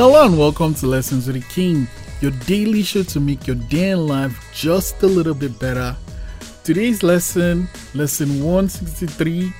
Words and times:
Hello 0.00 0.24
and 0.24 0.38
welcome 0.38 0.74
to 0.74 0.86
Lessons 0.86 1.26
with 1.26 1.34
the 1.34 1.52
King, 1.52 1.88
your 2.20 2.30
daily 2.46 2.84
show 2.84 3.02
to 3.02 3.18
make 3.18 3.48
your 3.48 3.56
day 3.56 3.90
in 3.90 4.06
life 4.06 4.48
just 4.54 5.02
a 5.02 5.06
little 5.08 5.34
bit 5.34 5.58
better. 5.58 5.96
Today's 6.62 7.02
lesson, 7.02 7.68
lesson 7.96 8.28
163 8.44 9.52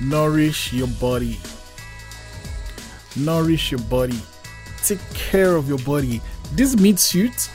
Nourish 0.00 0.72
your 0.72 0.86
body. 0.98 1.38
Nourish 3.14 3.70
your 3.70 3.82
body. 3.90 4.18
Take 4.84 5.00
care 5.12 5.54
of 5.56 5.68
your 5.68 5.80
body. 5.80 6.22
This 6.52 6.74
meat 6.74 6.98
suit, 6.98 7.50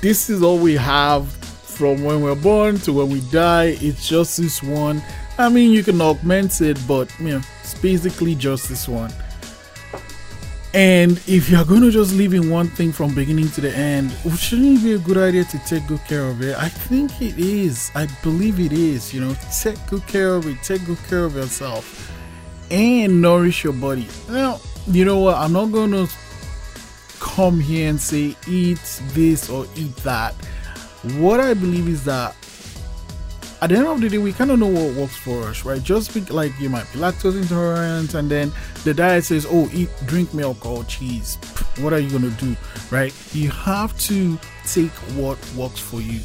this 0.00 0.30
is 0.30 0.44
all 0.44 0.58
we 0.58 0.74
have 0.74 1.26
from 1.32 2.04
when 2.04 2.22
we're 2.22 2.36
born 2.36 2.78
to 2.78 2.92
when 2.92 3.10
we 3.10 3.22
die. 3.32 3.76
It's 3.80 4.08
just 4.08 4.36
this 4.36 4.62
one. 4.62 5.02
I 5.36 5.48
mean, 5.48 5.72
you 5.72 5.82
can 5.82 6.00
augment 6.00 6.60
it, 6.60 6.78
but 6.86 7.10
you 7.18 7.30
know, 7.30 7.40
it's 7.60 7.74
basically 7.74 8.36
just 8.36 8.68
this 8.68 8.86
one. 8.86 9.12
And 10.76 11.12
if 11.26 11.48
you're 11.48 11.64
going 11.64 11.80
to 11.80 11.90
just 11.90 12.12
live 12.12 12.34
in 12.34 12.50
one 12.50 12.68
thing 12.68 12.92
from 12.92 13.14
beginning 13.14 13.48
to 13.52 13.62
the 13.62 13.74
end, 13.74 14.12
shouldn't 14.36 14.78
it 14.78 14.84
be 14.84 14.92
a 14.92 14.98
good 14.98 15.16
idea 15.16 15.42
to 15.44 15.58
take 15.60 15.86
good 15.86 16.04
care 16.04 16.26
of 16.26 16.42
it? 16.42 16.54
I 16.54 16.68
think 16.68 17.22
it 17.22 17.38
is. 17.38 17.90
I 17.94 18.06
believe 18.22 18.60
it 18.60 18.74
is. 18.74 19.14
You 19.14 19.22
know, 19.22 19.34
take 19.62 19.78
good 19.86 20.06
care 20.06 20.34
of 20.34 20.46
it. 20.46 20.62
Take 20.62 20.84
good 20.84 20.98
care 21.08 21.24
of 21.24 21.34
yourself 21.34 22.12
and 22.70 23.22
nourish 23.22 23.64
your 23.64 23.72
body. 23.72 24.06
Now, 24.28 24.60
you 24.86 25.06
know 25.06 25.20
what? 25.20 25.36
I'm 25.36 25.54
not 25.54 25.72
going 25.72 25.92
to 25.92 26.12
come 27.20 27.58
here 27.58 27.88
and 27.88 27.98
say 27.98 28.36
eat 28.46 29.00
this 29.14 29.48
or 29.48 29.66
eat 29.76 29.96
that. 30.04 30.34
What 31.16 31.40
I 31.40 31.54
believe 31.54 31.88
is 31.88 32.04
that 32.04 32.36
at 33.62 33.70
the 33.70 33.76
end 33.76 33.86
of 33.86 34.00
the 34.00 34.08
day, 34.08 34.18
we 34.18 34.32
kind 34.32 34.50
of 34.50 34.58
know 34.58 34.66
what 34.66 34.94
works 34.94 35.16
for 35.16 35.44
us, 35.44 35.64
right? 35.64 35.82
Just 35.82 36.12
be, 36.12 36.20
like 36.32 36.52
you 36.60 36.68
might 36.68 36.90
be 36.92 36.98
lactose 36.98 37.40
intolerant, 37.40 38.14
and 38.14 38.30
then 38.30 38.52
the 38.84 38.92
diet 38.92 39.24
says, 39.24 39.46
"Oh, 39.48 39.70
eat, 39.72 39.88
drink 40.06 40.34
milk 40.34 40.66
or 40.66 40.84
cheese." 40.84 41.36
What 41.78 41.92
are 41.92 41.98
you 41.98 42.10
gonna 42.10 42.30
do, 42.30 42.56
right? 42.90 43.14
You 43.32 43.50
have 43.50 43.98
to 44.00 44.38
take 44.66 44.90
what 45.16 45.38
works 45.54 45.80
for 45.80 46.00
you. 46.00 46.20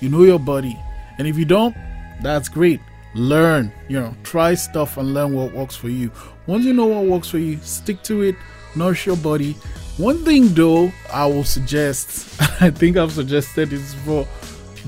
You 0.00 0.08
know 0.08 0.22
your 0.22 0.38
body, 0.38 0.78
and 1.18 1.26
if 1.26 1.36
you 1.36 1.44
don't, 1.44 1.76
that's 2.22 2.48
great. 2.48 2.80
Learn, 3.14 3.72
you 3.88 3.98
know, 3.98 4.14
try 4.22 4.54
stuff 4.54 4.96
and 4.96 5.14
learn 5.14 5.34
what 5.34 5.52
works 5.52 5.76
for 5.76 5.88
you. 5.88 6.10
Once 6.46 6.64
you 6.64 6.72
know 6.72 6.86
what 6.86 7.04
works 7.04 7.30
for 7.30 7.38
you, 7.38 7.58
stick 7.62 8.02
to 8.04 8.22
it. 8.22 8.36
Nourish 8.74 9.06
your 9.06 9.16
body. 9.16 9.52
One 9.96 10.24
thing 10.24 10.52
though, 10.54 10.92
I 11.12 11.26
will 11.26 11.44
suggest. 11.44 12.40
I 12.60 12.70
think 12.70 12.96
I've 12.96 13.12
suggested 13.12 13.70
this 13.70 13.94
before 13.94 14.26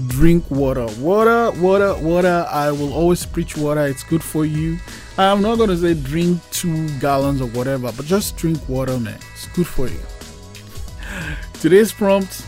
drink 0.06 0.50
water. 0.50 0.86
Water, 1.00 1.50
water, 1.60 1.96
water. 1.98 2.46
I 2.50 2.70
will 2.70 2.92
always 2.92 3.26
preach 3.26 3.56
water. 3.56 3.86
It's 3.86 4.02
good 4.02 4.22
for 4.22 4.44
you. 4.44 4.78
I'm 5.16 5.42
not 5.42 5.56
going 5.56 5.70
to 5.70 5.76
say 5.76 5.94
drink 5.94 6.40
two 6.50 6.88
gallons 7.00 7.40
or 7.40 7.48
whatever, 7.48 7.90
but 7.92 8.04
just 8.06 8.36
drink 8.36 8.66
water, 8.68 8.98
man. 8.98 9.18
It's 9.32 9.48
good 9.48 9.66
for 9.66 9.88
you. 9.88 10.00
Today's 11.54 11.92
prompt, 11.92 12.46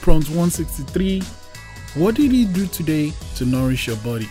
prompt 0.00 0.28
163. 0.28 1.22
What 1.94 2.16
did 2.16 2.32
you 2.32 2.46
do 2.46 2.66
today 2.66 3.12
to 3.36 3.44
nourish 3.44 3.86
your 3.86 3.96
body? 3.98 4.28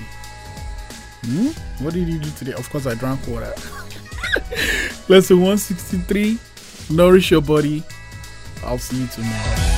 Hmm? 1.26 1.48
What 1.84 1.94
did 1.94 2.08
you 2.08 2.20
do 2.20 2.30
today? 2.32 2.54
Of 2.54 2.70
course, 2.70 2.86
I 2.86 2.96
drank 2.96 3.26
water. 3.28 3.54
Lesson 5.08 5.38
163 5.38 6.38
Nourish 6.90 7.32
your 7.32 7.42
body. 7.42 7.84
I'll 8.64 8.78
see 8.78 9.02
you 9.02 9.08
tomorrow. 9.08 9.77